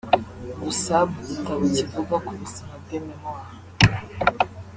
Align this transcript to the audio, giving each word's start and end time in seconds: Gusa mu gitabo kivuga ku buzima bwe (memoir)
Gusa 0.63 0.95
mu 1.11 1.19
gitabo 1.29 1.61
kivuga 1.75 2.15
ku 2.25 2.31
buzima 2.39 2.73
bwe 2.81 2.97
(memoir) 3.05 3.45